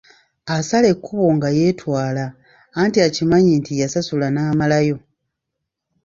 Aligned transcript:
Asala 0.55 0.87
ekkubo 0.93 1.27
nga 1.35 1.49
yeetwala 1.57 2.25
anti 2.79 2.97
akimanyi 3.07 3.53
nti 3.59 3.73
yasasula 3.81 4.27
n'amalayo. 4.31 4.97